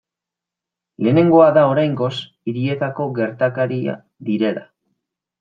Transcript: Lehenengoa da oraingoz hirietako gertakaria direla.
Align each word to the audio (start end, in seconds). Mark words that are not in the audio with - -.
Lehenengoa 1.07 1.49
da 1.57 1.65
oraingoz 1.73 2.09
hirietako 2.53 3.07
gertakaria 3.21 3.99
direla. 4.33 4.67